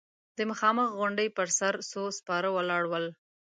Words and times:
د 0.37 0.39
مخامخ 0.49 0.87
غونډۍ 0.99 1.27
پر 1.37 1.47
سر 1.57 1.73
څو 1.91 2.01
سپاره 2.19 2.47
ولاړ 2.55 2.83
ول. 2.87 3.05